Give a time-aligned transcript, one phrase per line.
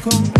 [0.00, 0.39] con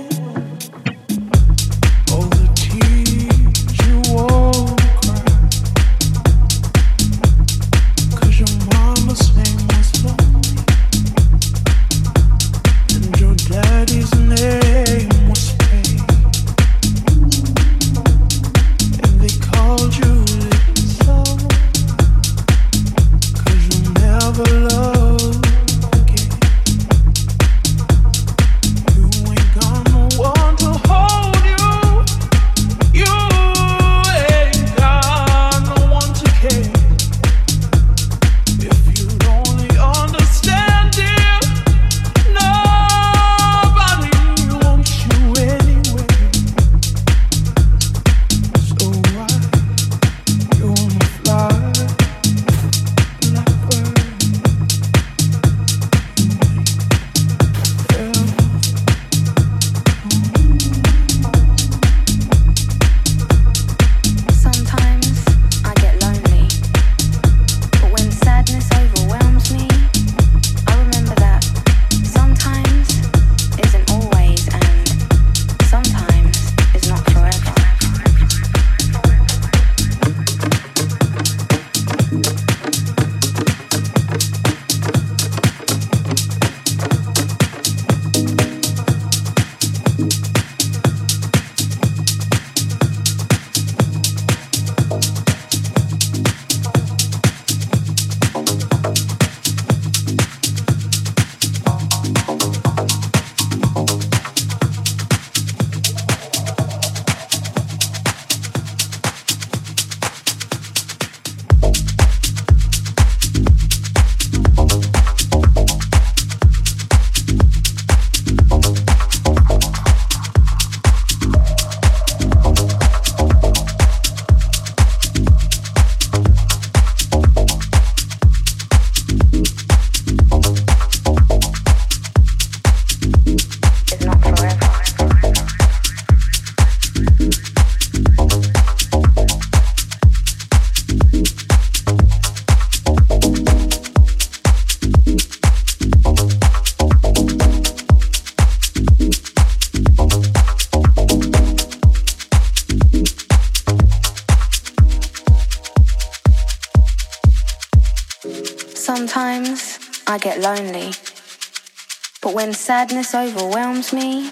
[162.91, 164.29] sadness overwhelms me,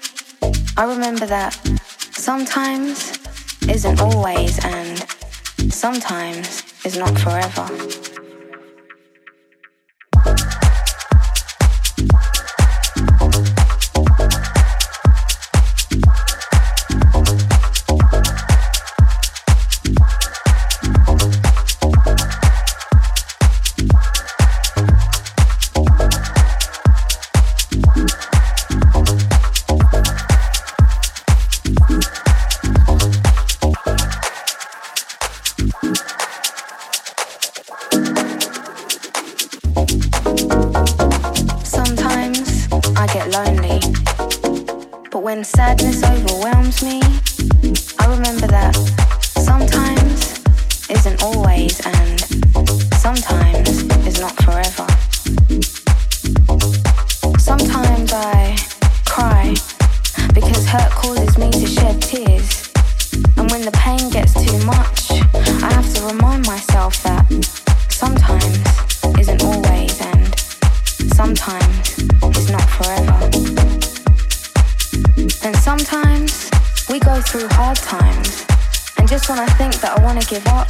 [0.76, 1.54] I remember that
[2.12, 3.18] sometimes
[3.70, 5.00] isn't always and
[5.72, 7.99] sometimes is not forever.
[61.70, 62.72] shed tears.
[63.38, 65.12] And when the pain gets too much,
[65.64, 67.26] I have to remind myself that
[67.90, 68.58] sometimes
[69.20, 70.40] isn't always, and
[71.14, 72.00] sometimes
[72.38, 73.20] is not forever.
[75.46, 76.50] And sometimes
[76.90, 78.46] we go through hard times,
[78.98, 80.68] and just when I think that I want to give up,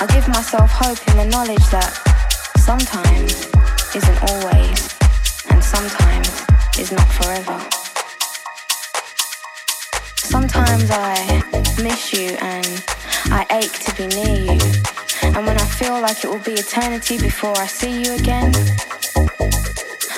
[0.00, 2.03] I give myself hope in the knowledge that
[17.04, 18.50] before I see you again,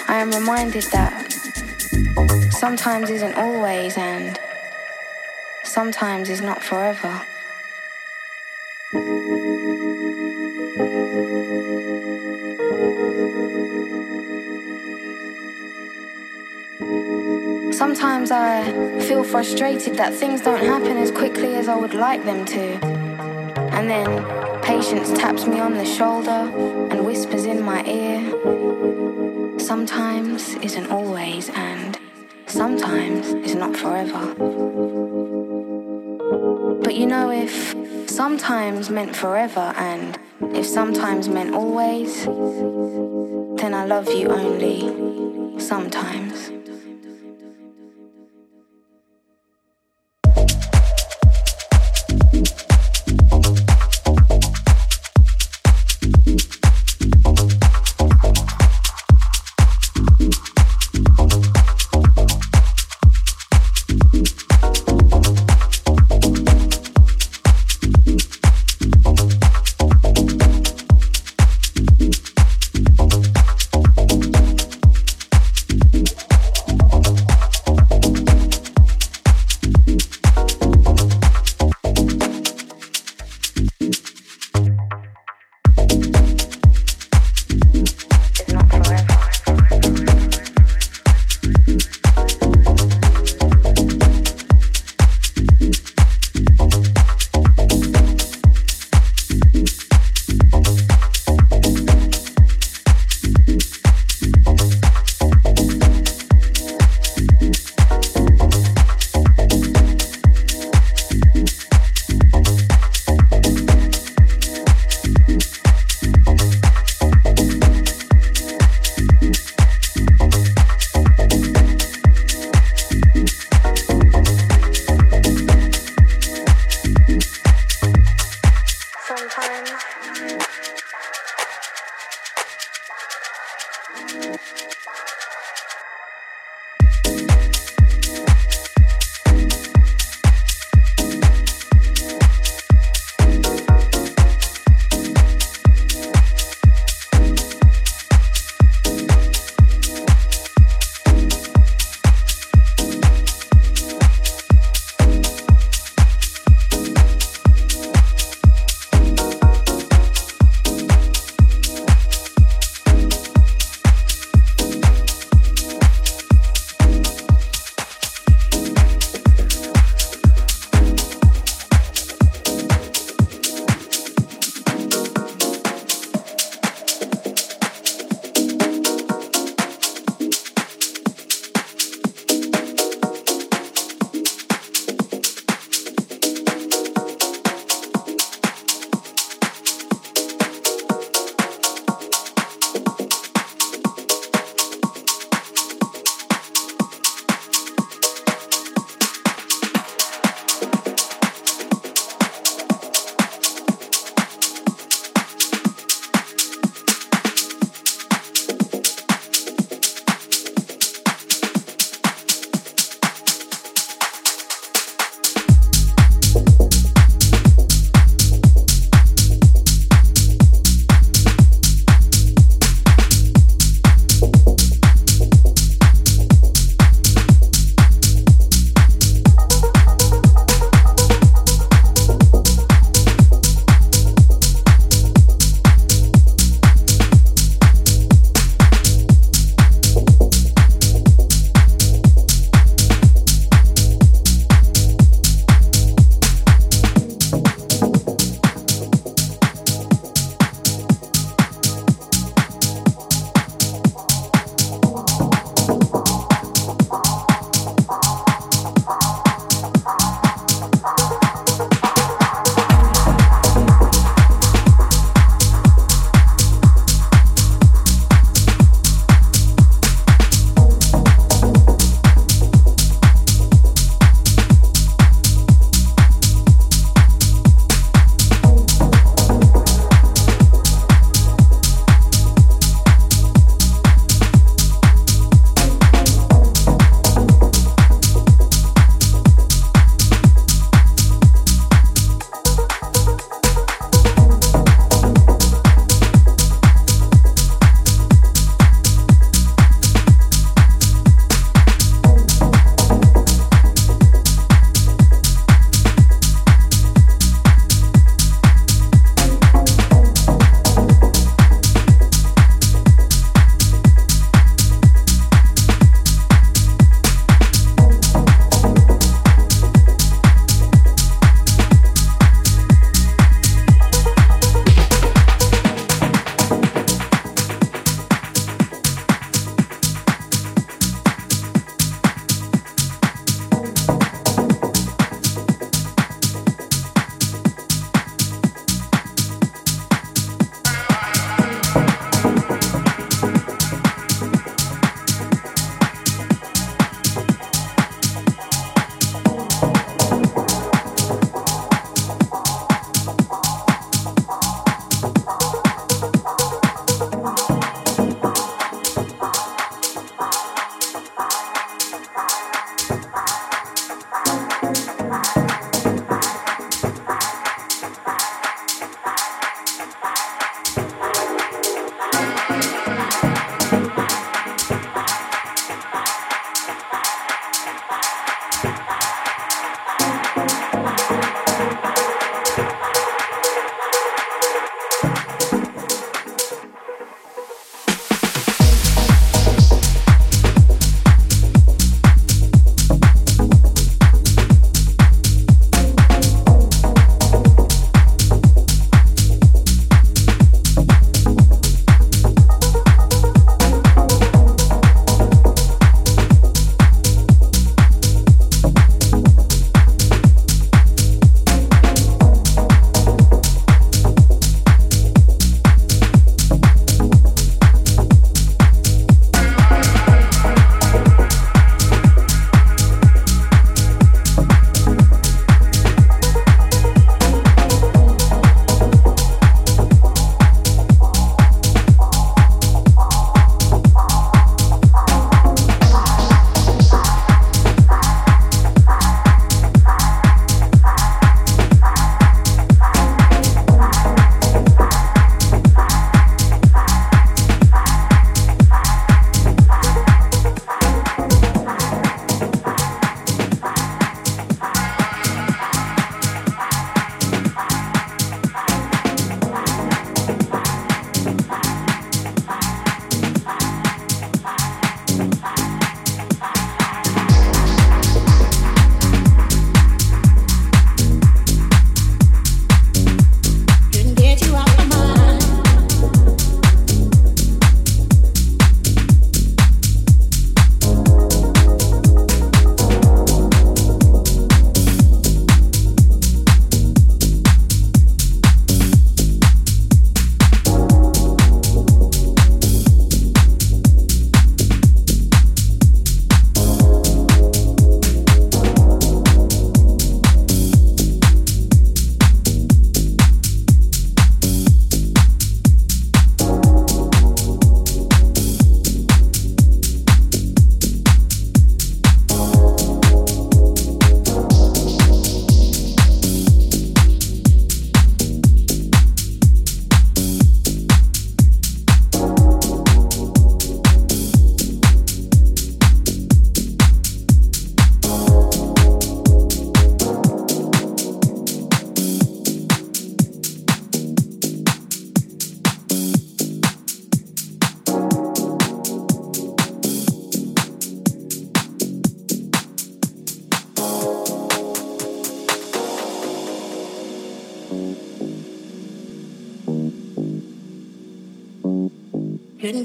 [0.06, 1.32] I am reminded that
[2.52, 4.38] sometimes isn't always and
[5.64, 7.22] sometimes is not forever.
[17.72, 22.44] Sometimes I feel frustrated that things don't happen as quickly as I would like them
[22.44, 22.62] to.
[23.72, 26.42] And then patience taps me on the shoulder
[26.90, 28.20] and whispers in my ear.
[29.60, 31.96] Sometimes isn't always, and
[32.46, 34.34] sometimes is not forever.
[36.82, 37.76] But you know, if
[38.10, 46.25] sometimes meant forever and if sometimes meant always, then I love you only sometimes.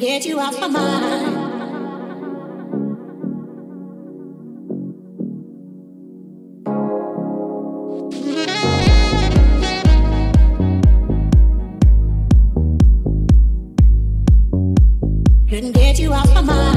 [0.02, 1.36] Get you off my mind.
[15.48, 16.71] Couldn't get you off my mind.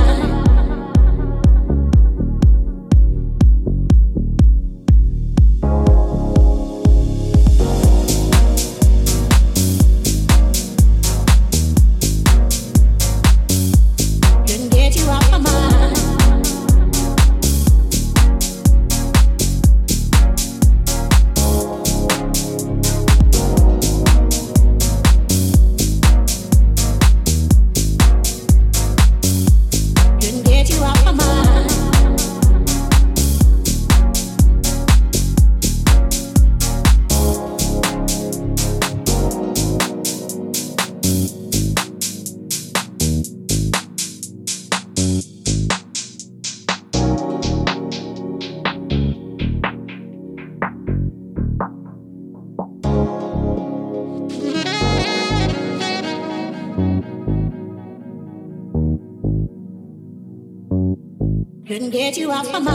[61.94, 62.73] Get you off my mind.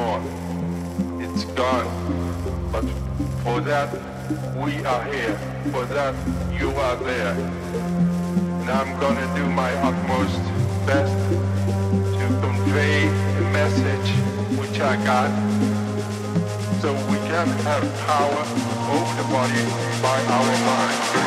[0.00, 1.86] It's gone.
[2.72, 2.84] But
[3.44, 3.90] for that,
[4.56, 5.36] we are here.
[5.72, 6.14] For that,
[6.58, 7.34] you are there.
[8.60, 10.40] And I'm gonna do my utmost
[10.86, 11.12] best
[12.18, 14.10] to convey the message
[14.58, 15.30] which I got
[16.80, 18.42] so we can have power
[18.96, 19.64] over the body
[20.00, 21.19] by our mind.